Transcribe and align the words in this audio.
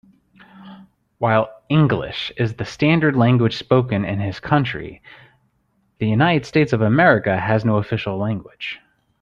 While 1.19 1.51
English 1.69 2.31
is 2.35 2.55
the 2.55 2.65
standard 2.65 3.15
language 3.15 3.55
spoken 3.55 4.03
in 4.03 4.19
his 4.19 4.39
country, 4.39 5.03
the 5.99 6.07
United 6.07 6.47
States 6.47 6.73
of 6.73 6.81
America 6.81 7.39
has 7.39 7.65
no 7.65 7.77
official 7.77 8.17
language. 8.17 8.79